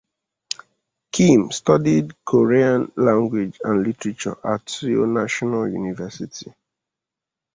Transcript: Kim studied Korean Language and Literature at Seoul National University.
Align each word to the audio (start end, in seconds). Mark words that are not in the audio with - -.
Kim 1.11 1.51
studied 1.51 2.15
Korean 2.25 2.91
Language 2.95 3.59
and 3.63 3.85
Literature 3.85 4.35
at 4.43 4.67
Seoul 4.67 5.05
National 5.05 5.69
University. 5.69 6.51